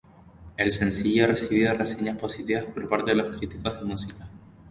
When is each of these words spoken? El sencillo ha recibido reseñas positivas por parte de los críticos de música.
El 0.57 0.71
sencillo 0.71 1.25
ha 1.25 1.27
recibido 1.27 1.75
reseñas 1.75 2.17
positivas 2.17 2.63
por 2.63 2.89
parte 2.89 3.11
de 3.11 3.17
los 3.17 3.37
críticos 3.37 3.77
de 3.79 3.85
música. 3.85 4.27